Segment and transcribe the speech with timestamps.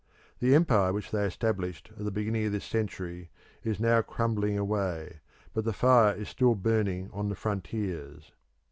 [0.39, 3.29] The empire which they established at the beginning of this century
[3.63, 5.19] is now crumbling away,
[5.53, 8.31] but the fire is still burning on the frontiers.